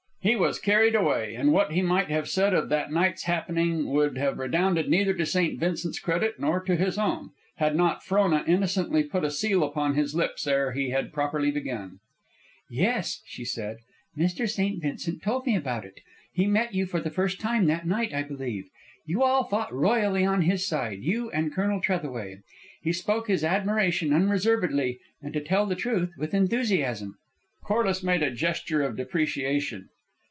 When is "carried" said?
0.59-0.93